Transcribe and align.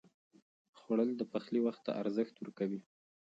خوړل 0.79 1.09
د 1.17 1.21
پخلي 1.31 1.59
وخت 1.65 1.81
ته 1.85 1.91
ارزښت 2.01 2.35
ورکوي 2.37 2.81